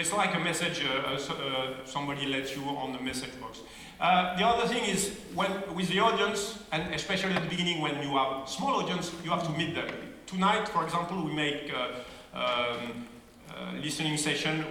it's 0.00 0.12
like 0.14 0.34
a 0.34 0.38
message, 0.38 0.82
uh, 0.82 1.10
uh, 1.10 1.34
uh, 1.34 1.66
somebody 1.84 2.26
lets 2.26 2.56
you 2.56 2.62
on 2.62 2.92
the 2.92 3.00
message 3.00 3.38
box. 3.38 3.60
Uh, 4.00 4.34
the 4.36 4.46
other 4.46 4.66
thing 4.66 4.82
is, 4.84 5.14
when 5.34 5.50
with 5.74 5.88
the 5.88 6.00
audience, 6.00 6.58
and 6.72 6.94
especially 6.94 7.34
at 7.34 7.42
the 7.42 7.48
beginning 7.48 7.82
when 7.82 8.02
you 8.02 8.16
have 8.16 8.48
small 8.48 8.80
audience, 8.80 9.12
you 9.22 9.30
have 9.30 9.42
to 9.42 9.52
meet 9.52 9.74
them. 9.74 9.88
Tonight, 10.26 10.68
for 10.68 10.84
example, 10.84 11.22
we 11.22 11.32
make 11.34 11.70
uh, 11.74 11.88
um, 12.32 13.06
uh, 13.50 13.72
listening 13.82 14.16
session 14.16 14.64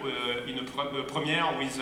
in 0.48 0.58
a, 0.58 0.64
pre- 0.64 1.04
premiere 1.04 1.58
with, 1.60 1.80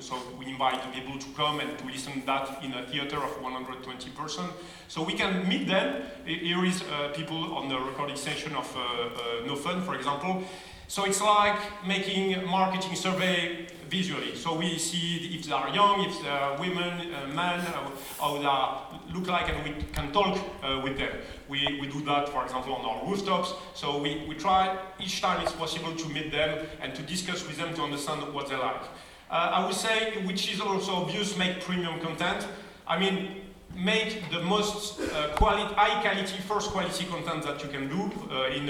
so 0.00 0.16
we 0.38 0.46
invite 0.46 0.92
people 0.92 1.18
to 1.18 1.26
come 1.36 1.60
and 1.60 1.78
to 1.78 1.86
listen 1.86 2.20
to 2.20 2.26
that 2.26 2.64
in 2.64 2.72
a 2.74 2.82
theater 2.86 3.16
of 3.16 3.40
120 3.40 4.10
person. 4.10 4.44
So 4.88 5.02
we 5.02 5.12
can 5.12 5.48
meet 5.48 5.68
them. 5.68 6.02
Here 6.24 6.64
is 6.64 6.82
people 7.14 7.54
on 7.54 7.68
the 7.68 7.78
recording 7.78 8.16
session 8.16 8.56
of 8.56 8.74
No 9.46 9.54
Fun, 9.54 9.82
for 9.82 9.94
example. 9.94 10.42
So 10.88 11.04
it's 11.04 11.20
like 11.20 11.58
making 11.86 12.46
marketing 12.46 12.94
survey 12.94 13.66
visually. 13.90 14.34
So 14.36 14.56
we 14.56 14.78
see 14.78 15.36
if 15.36 15.46
they 15.46 15.52
are 15.52 15.68
young, 15.74 16.04
if 16.04 16.22
they 16.22 16.28
are 16.28 16.58
women, 16.60 17.12
uh, 17.12 17.26
men, 17.28 17.60
how 18.20 18.38
they 18.38 19.12
look 19.14 19.26
like, 19.26 19.48
and 19.48 19.64
we 19.64 19.82
can 19.92 20.12
talk 20.12 20.38
uh, 20.62 20.80
with 20.82 20.96
them. 20.98 21.10
We, 21.48 21.78
we 21.80 21.88
do 21.88 22.00
that, 22.04 22.28
for 22.28 22.44
example, 22.44 22.74
on 22.74 22.84
our 22.84 23.08
rooftops. 23.08 23.54
So 23.74 23.98
we, 24.00 24.24
we 24.28 24.34
try 24.36 24.78
each 25.00 25.20
time 25.20 25.40
it's 25.42 25.52
possible 25.52 25.94
to 25.94 26.08
meet 26.08 26.30
them 26.30 26.66
and 26.80 26.94
to 26.94 27.02
discuss 27.02 27.46
with 27.46 27.56
them 27.56 27.74
to 27.74 27.82
understand 27.82 28.32
what 28.32 28.48
they 28.48 28.56
like. 28.56 28.82
Uh, 29.28 29.34
I 29.54 29.66
would 29.66 29.74
say, 29.74 30.24
which 30.24 30.52
is 30.52 30.60
also 30.60 30.92
obvious, 30.92 31.36
make 31.36 31.60
premium 31.60 31.98
content. 32.00 32.46
I 32.86 32.98
mean, 32.98 33.45
make 33.76 34.30
the 34.30 34.40
most 34.40 35.00
uh, 35.00 35.28
quality, 35.36 35.74
high 35.74 36.00
quality, 36.00 36.38
first 36.42 36.70
quality 36.70 37.04
content 37.04 37.42
that 37.44 37.62
you 37.62 37.68
can 37.68 37.88
do 37.88 38.10
uh, 38.30 38.48
in 38.48 38.66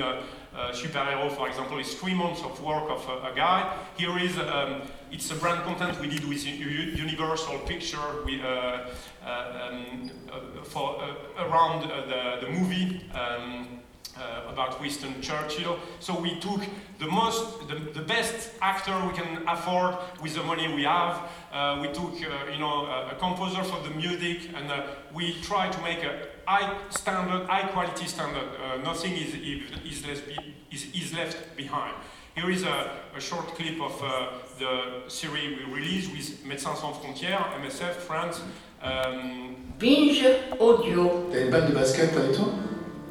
superhero, 0.72 1.30
for 1.30 1.48
example, 1.48 1.78
is 1.78 1.94
three 1.94 2.14
months 2.14 2.42
of 2.42 2.62
work 2.62 2.90
of 2.90 3.06
a, 3.08 3.32
a 3.32 3.34
guy. 3.34 3.76
Here 3.96 4.18
is 4.18 4.38
um, 4.38 4.82
it's 5.10 5.30
a 5.30 5.34
brand 5.34 5.62
content 5.64 6.00
we 6.00 6.08
did 6.08 6.24
with 6.24 6.46
Universal 6.46 7.58
Picture 7.60 8.24
we, 8.24 8.40
uh, 8.40 8.46
uh, 8.46 9.70
um, 9.70 10.10
uh, 10.32 10.64
for 10.64 11.02
around 11.38 11.88
the, 11.88 12.46
the 12.46 12.50
movie. 12.50 13.02
Um, 13.12 13.80
uh, 14.18 14.50
about 14.52 14.80
Winston 14.80 15.20
Churchill. 15.20 15.78
So 16.00 16.18
we 16.18 16.38
took 16.40 16.60
the 16.98 17.06
most, 17.06 17.68
the, 17.68 17.74
the 17.74 18.02
best 18.02 18.50
actor 18.60 18.94
we 19.06 19.12
can 19.12 19.46
afford 19.46 19.96
with 20.22 20.34
the 20.34 20.42
money 20.42 20.72
we 20.74 20.84
have. 20.84 21.20
Uh, 21.52 21.78
we 21.80 21.88
took, 21.88 22.14
uh, 22.14 22.50
you 22.52 22.58
know, 22.58 22.86
a, 22.86 23.12
a 23.12 23.14
composer 23.18 23.62
for 23.62 23.82
the 23.86 23.94
music, 23.94 24.50
and 24.54 24.70
uh, 24.70 24.86
we 25.14 25.34
try 25.42 25.68
to 25.68 25.80
make 25.82 26.02
a 26.02 26.28
high 26.46 26.76
standard, 26.90 27.46
high 27.46 27.66
quality 27.68 28.06
standard. 28.06 28.48
Uh, 28.60 28.76
nothing 28.82 29.12
is, 29.12 29.34
is, 29.34 30.06
less 30.06 30.20
be, 30.20 30.36
is, 30.70 30.86
is 30.94 31.14
left 31.14 31.56
behind. 31.56 31.94
Here 32.34 32.50
is 32.50 32.64
a, 32.64 32.90
a 33.16 33.20
short 33.20 33.46
clip 33.54 33.80
of 33.80 34.02
uh, 34.02 34.28
the 34.58 35.08
series 35.08 35.58
we 35.58 35.72
released 35.72 36.12
with 36.12 36.44
Médecins 36.44 36.76
Sans 36.76 36.92
Frontières, 36.92 37.48
MSF, 37.62 37.94
France. 37.94 38.42
Um, 38.82 39.56
Binge 39.78 40.24
audio. 40.60 41.28
T'as 41.32 41.40
une 41.40 41.50
balle 41.50 41.68
de 41.68 41.74
basket 41.74 42.14
avec 42.16 42.32
toi 42.32 42.46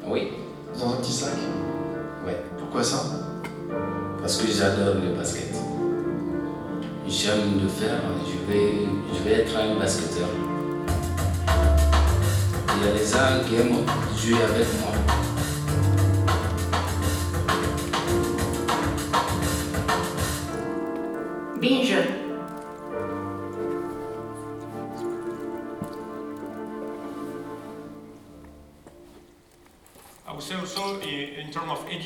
Oui, 0.04 0.30
Dans 0.74 0.92
un 0.92 0.96
petit 0.96 1.12
sac 1.12 1.34
ouais. 2.26 2.42
Pourquoi 2.58 2.82
ça? 2.82 3.02
Parce 4.20 4.36
que 4.38 4.50
j'adore 4.50 4.96
le 4.96 5.14
basket. 5.16 5.54
J'aime 7.08 7.60
le 7.62 7.68
faire. 7.68 8.00
Je 8.24 8.52
vais, 8.52 8.86
je 9.14 9.22
vais 9.22 9.42
être 9.42 9.56
un 9.56 9.78
basketteur. 9.78 10.28
Il 12.78 12.86
y 12.86 12.88
a 12.88 12.92
des 12.92 13.06
gens 13.06 13.48
qui 13.48 13.54
aiment 13.56 13.86
jouer 14.16 14.42
avec 14.42 14.66
moi. 14.80 15.15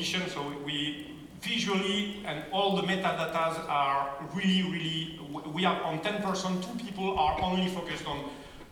So 0.03 0.53
we 0.65 1.11
visually 1.41 2.23
and 2.25 2.43
all 2.51 2.75
the 2.75 2.81
metadata 2.81 3.67
are 3.69 4.09
really, 4.33 4.63
really, 4.63 5.19
we 5.53 5.63
are 5.63 5.79
on 5.83 5.99
10%, 5.99 6.63
two 6.63 6.83
people 6.83 7.19
are 7.19 7.39
only 7.41 7.67
focused 7.67 8.07
on 8.07 8.29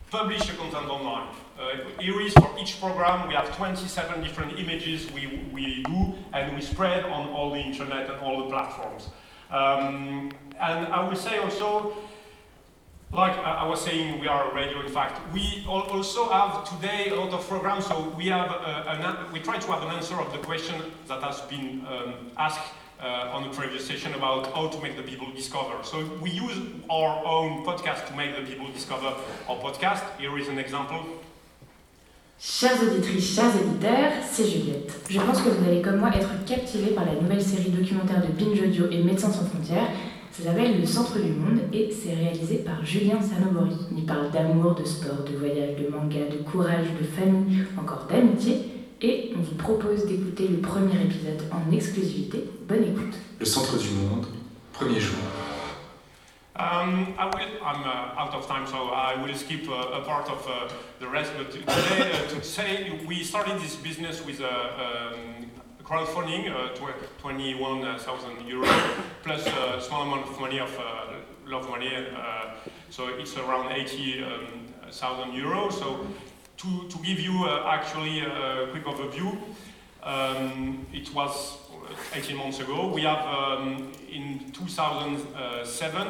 publish 0.10 0.48
the 0.48 0.58
content 0.58 0.90
online. 0.90 1.28
Uh, 1.60 1.78
here 2.00 2.20
is 2.20 2.34
for 2.34 2.50
each 2.60 2.80
program, 2.80 3.28
we 3.28 3.36
have 3.36 3.56
27 3.56 4.24
different 4.24 4.58
images 4.58 5.12
we, 5.12 5.48
we 5.54 5.84
do 5.84 6.16
and 6.34 6.56
we 6.56 6.62
spread 6.62 7.06
on 7.06 7.30
all 7.30 7.52
the 7.52 7.60
internet 7.60 8.10
and 8.10 8.20
all 8.22 8.44
the 8.44 8.50
platforms. 8.50 9.10
Um, 9.52 10.32
and 10.60 10.88
I 10.88 11.08
will 11.08 11.16
say 11.16 11.38
also, 11.38 11.94
like 13.12 13.36
I 13.40 13.66
was 13.68 13.82
saying, 13.82 14.20
we 14.20 14.28
are 14.28 14.52
a 14.52 14.54
radio. 14.54 14.82
In 14.82 14.90
fact, 14.92 15.20
we 15.34 15.66
also 15.68 16.30
have 16.30 16.64
today 16.70 17.10
a 17.10 17.16
lot 17.16 17.32
of 17.34 17.48
programs. 17.48 17.86
So 17.88 18.14
we 18.16 18.28
have 18.28 18.52
uh, 18.52 18.84
an, 18.88 19.02
an- 19.02 19.32
we 19.34 19.40
try 19.40 19.58
to 19.58 19.72
have 19.72 19.82
an 19.84 19.90
answer 19.90 20.16
of 20.16 20.32
the 20.32 20.38
question 20.40 20.76
that 21.08 21.22
has 21.24 21.42
been 21.42 21.86
um, 21.88 22.14
asked 22.38 22.60
uh, 23.02 23.32
on 23.34 23.44
the 23.44 23.50
previous 23.50 23.86
session 23.88 24.14
about 24.14 24.54
how 24.54 24.68
to 24.68 24.80
make 24.82 24.96
the 24.96 25.04
people 25.04 25.28
discover. 25.36 25.74
So 25.84 26.06
we 26.22 26.30
use 26.30 26.58
our 26.90 27.26
own 27.26 27.66
podcast 27.66 28.08
to 28.08 28.14
make 28.16 28.36
the 28.36 28.44
people 28.44 28.68
discover 28.72 29.08
our 29.48 29.56
podcast. 29.58 30.04
Here 30.20 30.38
is 30.38 30.48
an 30.48 30.60
example. 30.60 31.04
Chères 32.42 32.80
auditrices, 32.82 33.36
chers 33.36 33.54
éditeurs, 33.58 34.14
c'est 34.24 34.48
Juliette. 34.50 34.94
Je 35.10 35.20
pense 35.20 35.42
que 35.42 35.50
vous 35.50 35.68
allez 35.68 35.82
comme 35.82 35.98
moi 35.98 36.10
être 36.16 36.46
captivés 36.46 36.92
par 36.92 37.04
la 37.06 37.16
nouvelle 37.16 37.42
série 37.44 37.70
documentaire 37.70 38.22
de 38.22 38.28
Binge 38.32 38.62
Audio 38.62 38.90
et 38.92 39.04
Médecins 39.04 39.30
sans 39.30 39.46
frontières. 39.46 39.90
Ça 40.40 40.46
s'appelle 40.46 40.80
Le 40.80 40.86
Centre 40.86 41.20
du 41.20 41.34
Monde 41.34 41.60
et 41.74 41.90
c'est 41.92 42.14
réalisé 42.14 42.60
par 42.60 42.86
Julien 42.86 43.20
Sanobori. 43.22 43.76
Il 43.92 44.06
parle 44.06 44.32
d'amour, 44.32 44.74
de 44.74 44.86
sport, 44.86 45.26
de 45.30 45.36
voyage, 45.36 45.76
de 45.76 45.90
manga, 45.90 46.30
de 46.32 46.38
courage, 46.50 46.88
de 46.98 47.06
famille, 47.06 47.66
encore 47.78 48.08
d'amitié. 48.10 48.62
Et 49.02 49.34
on 49.36 49.42
vous 49.42 49.56
propose 49.56 50.06
d'écouter 50.06 50.48
le 50.48 50.60
premier 50.60 51.02
épisode 51.02 51.44
en 51.52 51.70
exclusivité. 51.74 52.46
Bonne 52.70 52.84
écoute. 52.84 53.16
Le 53.38 53.46
centre 53.46 53.78
du 53.78 53.90
monde, 53.90 54.28
premier 54.72 55.02
jour. 55.02 55.18
Um, 56.56 57.08
I 57.20 57.26
will, 57.26 57.60
I'm 57.62 57.84
uh, 57.84 58.18
out 58.18 58.34
of 58.34 58.48
time, 58.48 58.66
so 58.66 58.92
I 58.94 59.22
will 59.22 59.36
skip 59.36 59.68
uh, 59.68 59.98
a 59.98 60.02
part 60.06 60.30
of 60.30 60.48
uh, 60.48 60.70
the 61.02 61.08
rest. 61.08 61.32
But 61.38 61.52
today, 61.52 62.12
uh, 62.14 62.34
to 62.34 62.42
say, 62.42 62.98
we 63.06 63.26
started 63.26 63.60
this 63.60 63.76
business 63.76 64.26
with 64.26 64.40
a, 64.40 64.48
um, 64.48 65.52
crowdfunding, 65.90 66.54
uh, 66.54 66.70
tw- 66.76 67.20
21,000 67.20 68.48
euros, 68.48 68.70
plus 69.24 69.48
a 69.48 69.82
small 69.82 70.04
amount 70.04 70.30
of 70.30 70.40
money 70.40 70.60
of 70.60 70.72
uh, 70.78 71.16
love 71.48 71.68
money. 71.68 71.90
Uh, 71.96 72.54
so 72.92 73.08
it's 73.08 73.36
around 73.38 73.72
80,000 73.72 75.32
euros. 75.32 75.74
So 75.74 76.06
to, 76.58 76.88
to 76.90 76.98
give 77.00 77.20
you 77.20 77.46
uh, 77.46 77.66
actually 77.68 78.20
a 78.20 78.68
quick 78.70 78.86
overview, 78.86 79.36
um, 80.04 80.86
it 80.94 81.12
was 81.14 81.58
18 82.14 82.38
months 82.38 82.60
ago. 82.60 82.92
We 82.94 83.02
have 83.02 83.26
um, 83.26 83.92
in 84.12 84.52
2007, 84.52 86.08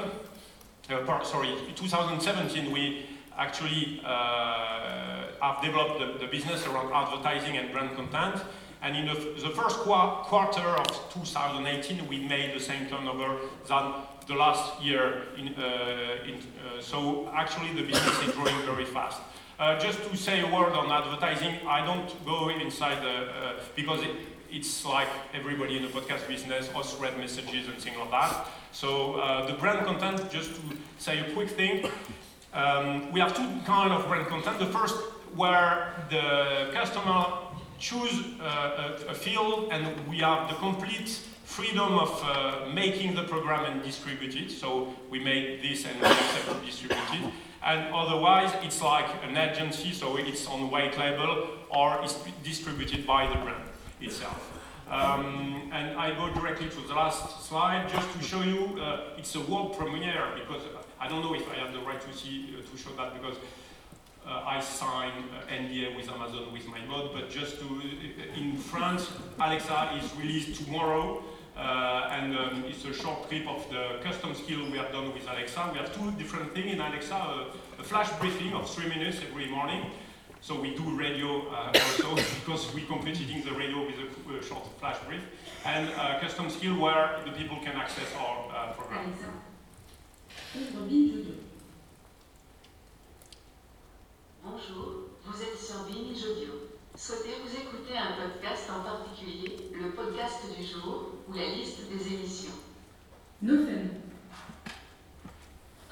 uh, 0.91 1.23
sorry, 1.23 1.55
2017, 1.75 2.71
we 2.71 3.05
actually 3.37 4.01
uh, 4.03 5.23
have 5.41 5.61
developed 5.63 5.99
the, 5.99 6.25
the 6.25 6.27
business 6.29 6.67
around 6.67 6.91
advertising 6.91 7.55
and 7.55 7.71
brand 7.71 7.95
content. 7.95 8.43
And 8.81 8.95
in 8.95 9.05
the, 9.05 9.13
the 9.13 9.49
first 9.49 9.77
qua- 9.79 10.23
quarter 10.23 10.67
of 10.77 10.87
2018, 11.13 12.07
we 12.07 12.19
made 12.19 12.55
the 12.55 12.59
same 12.59 12.87
turnover 12.87 13.37
than 13.67 13.93
the 14.27 14.35
last 14.35 14.81
year. 14.81 15.23
In, 15.37 15.49
uh, 15.49 16.23
in, 16.25 16.35
uh, 16.35 16.81
so 16.81 17.29
actually, 17.33 17.73
the 17.73 17.83
business 17.83 18.27
is 18.27 18.33
growing 18.33 18.55
very 18.65 18.85
fast. 18.85 19.19
Uh, 19.59 19.77
just 19.77 20.01
to 20.09 20.15
say 20.15 20.39
a 20.39 20.45
word 20.45 20.71
on 20.71 20.89
advertising, 20.89 21.55
I 21.67 21.85
don't 21.85 22.25
go 22.25 22.47
inside 22.47 23.03
the, 23.03 23.31
uh, 23.31 23.53
because 23.75 24.01
it, 24.01 24.11
it's 24.49 24.85
like 24.85 25.09
everybody 25.33 25.75
in 25.75 25.83
the 25.83 25.89
podcast 25.89 26.25
business, 26.29 26.69
us 26.73 26.97
read 26.99 27.17
messages 27.17 27.67
and 27.67 27.77
things 27.77 27.97
like 27.97 28.11
that. 28.11 28.47
So 28.71 29.15
uh, 29.15 29.45
the 29.45 29.53
brand 29.53 29.85
content, 29.85 30.31
just 30.31 30.55
to 30.55 30.61
say 30.97 31.19
a 31.19 31.33
quick 31.33 31.49
thing, 31.49 31.89
um, 32.53 33.11
we 33.11 33.19
have 33.19 33.35
two 33.35 33.47
kind 33.65 33.91
of 33.91 34.07
brand 34.07 34.27
content. 34.27 34.59
The 34.59 34.67
first, 34.67 34.95
where 35.35 35.93
the 36.09 36.69
customer 36.73 37.25
choose 37.79 38.25
uh, 38.41 38.95
a, 39.07 39.11
a 39.11 39.13
field, 39.13 39.69
and 39.71 40.07
we 40.07 40.17
have 40.19 40.49
the 40.49 40.55
complete 40.55 41.09
freedom 41.45 41.97
of 41.97 42.21
uh, 42.23 42.69
making 42.73 43.15
the 43.15 43.23
program 43.23 43.65
and 43.65 43.83
distribute 43.83 44.35
it. 44.35 44.51
So 44.51 44.93
we 45.09 45.19
made 45.19 45.63
this 45.63 45.85
and 45.85 45.99
we 45.99 46.07
accept 46.07 46.47
to 46.47 46.65
distribute 46.65 46.99
it. 47.13 47.33
And 47.63 47.93
otherwise, 47.93 48.51
it's 48.61 48.81
like 48.81 49.07
an 49.23 49.35
agency, 49.35 49.91
so 49.91 50.17
it's 50.17 50.47
on 50.47 50.69
white 50.69 50.97
label 50.97 51.47
or 51.69 51.99
it's 52.03 52.17
distributed 52.43 53.05
by 53.05 53.27
the 53.27 53.35
brand 53.35 53.63
itself. 53.99 54.59
Um, 54.89 55.69
and 55.71 55.97
I 55.97 56.15
go 56.15 56.33
directly 56.33 56.69
to 56.69 56.81
the 56.87 56.93
last 56.93 57.47
slide 57.47 57.89
just 57.89 58.11
to 58.13 58.23
show 58.23 58.41
you 58.41 58.79
uh, 58.81 59.17
it's 59.17 59.35
a 59.35 59.41
world 59.41 59.77
premiere 59.77 60.29
because 60.35 60.63
I 60.99 61.07
don't 61.07 61.21
know 61.21 61.35
if 61.35 61.47
I 61.51 61.55
have 61.55 61.73
the 61.73 61.79
right 61.79 62.01
to 62.01 62.13
see 62.13 62.55
uh, 62.57 62.61
to 62.71 62.77
show 62.77 62.89
that 62.97 63.13
because 63.13 63.37
uh, 64.25 64.43
I 64.45 64.59
sign 64.59 65.11
uh, 65.33 65.51
NDA 65.51 65.95
with 65.95 66.09
Amazon 66.09 66.51
with 66.53 66.67
my 66.67 66.79
mod, 66.85 67.11
but 67.13 67.29
just 67.29 67.59
to 67.59 67.81
in 68.35 68.57
France, 68.57 69.09
Alexa 69.39 69.91
is 69.97 70.15
released 70.15 70.63
tomorrow. 70.63 71.23
Uh, 71.59 72.07
and 72.11 72.37
um, 72.37 72.63
it's 72.67 72.85
a 72.85 72.93
short 72.93 73.27
clip 73.27 73.45
of 73.45 73.69
the 73.69 73.99
custom 74.01 74.33
skill 74.33 74.63
we 74.71 74.77
have 74.77 74.93
done 74.93 75.13
with 75.13 75.27
Alexa. 75.27 75.69
We 75.73 75.79
have 75.79 75.93
two 75.93 76.09
different 76.11 76.53
things 76.53 76.71
in 76.71 76.79
Alexa, 76.79 77.13
a, 77.77 77.83
flash 77.83 78.09
briefing 78.13 78.53
of 78.53 78.69
three 78.69 78.87
minutes 78.87 79.19
every 79.29 79.47
morning. 79.47 79.91
So 80.39 80.57
we 80.57 80.73
do 80.73 80.97
radio 80.97 81.49
uh, 81.49 81.73
also 81.73 82.15
because 82.39 82.73
we 82.73 82.83
completing 82.83 83.43
the 83.43 83.51
radio 83.51 83.85
with 83.85 83.95
a, 84.41 84.41
short 84.41 84.63
flash 84.79 84.97
brief, 85.05 85.23
and 85.65 85.89
a 85.89 86.17
custom 86.21 86.49
skill 86.49 86.79
where 86.79 87.19
the 87.25 87.31
people 87.31 87.57
can 87.57 87.75
access 87.75 88.07
our 88.17 88.47
uh, 88.55 88.71
program. 88.73 89.13
Bonjour, 94.51 95.09
vous 95.25 95.41
êtes 95.43 95.59
sur 95.59 95.83
Binge 95.85 96.23
Audio. 96.25 96.53
Souhaitez-vous 96.95 97.55
écouter 97.55 97.95
un 97.95 98.13
podcast 98.17 98.71
en 98.71 98.83
particulier, 98.83 99.69
le 99.73 99.91
podcast 99.91 100.41
du 100.57 100.65
jour 100.65 101.09
ou 101.27 101.33
la 101.33 101.49
liste 101.49 101.87
des 101.87 102.13
émissions 102.13 102.57
Nothing. 103.43 103.89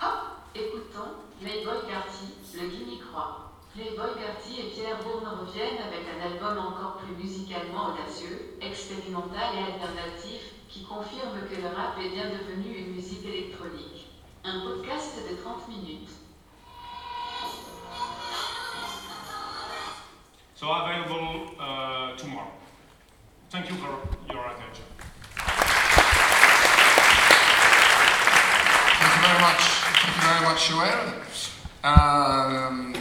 Hop 0.02 0.42
Écoutons 0.56 1.22
Playboy 1.40 1.86
Carty, 1.88 2.34
le 2.56 2.68
Guigny-Croix. 2.68 3.52
Playboy 3.76 4.16
Carty 4.16 4.62
et 4.62 4.70
Pierre 4.72 5.04
Bourne 5.04 5.28
reviennent 5.40 5.84
avec 5.84 6.08
un 6.10 6.26
album 6.26 6.58
encore 6.58 6.98
plus 6.98 7.14
musicalement 7.14 7.94
audacieux, 7.94 8.58
expérimental 8.62 9.54
et 9.54 9.72
alternatif, 9.74 10.42
qui 10.68 10.84
confirme 10.84 11.46
que 11.48 11.62
le 11.62 11.68
rap 11.68 12.00
est 12.00 12.10
bien 12.10 12.32
devenu 12.32 12.76
une 12.76 12.96
musique 12.96 13.26
électronique. 13.26 14.08
Un 14.44 14.62
podcast 14.62 15.14
de 15.30 15.36
30 15.44 15.68
minutes. 15.70 16.10
So 20.60 20.72
available 20.72 21.52
uh, 21.60 22.16
tomorrow. 22.18 22.50
Thank 23.52 23.70
you 23.70 23.76
for 23.76 23.90
your 24.34 24.44
attention. 24.48 24.86
Thank 28.98 29.14
you 29.16 29.22
very 29.22 29.40
much. 29.40 29.62
Thank 30.02 30.16
you 30.16 30.22
very 30.26 30.42
much, 30.50 30.60
Joël. 30.68 31.14
Um, 31.84 32.96